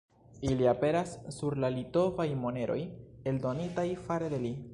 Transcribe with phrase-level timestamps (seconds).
[0.51, 2.79] Ili aperas sur la litovaj moneroj
[3.35, 4.57] eldonitaj fare de li.